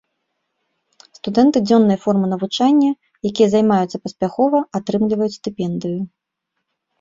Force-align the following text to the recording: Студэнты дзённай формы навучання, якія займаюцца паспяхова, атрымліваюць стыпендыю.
Студэнты 1.17 1.61
дзённай 1.67 1.99
формы 2.05 2.25
навучання, 2.33 2.87
якія 3.31 3.47
займаюцца 3.51 3.97
паспяхова, 4.07 4.59
атрымліваюць 4.81 5.31
стыпендыю. 5.39 5.99